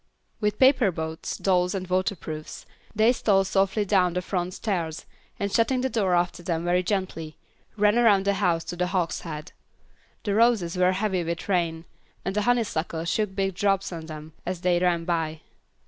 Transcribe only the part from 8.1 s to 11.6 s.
the house to the hogshead. The roses were heavy with